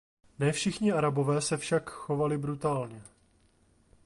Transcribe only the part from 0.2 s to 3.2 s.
Ne všichni Arabové se však chovali brutálně.